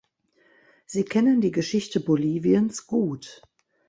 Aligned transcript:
Sie 0.87 1.05
kennen 1.05 1.41
die 1.41 1.51
Geschichte 1.51 1.99
Boliviens 1.99 2.87
gut. 2.87 3.43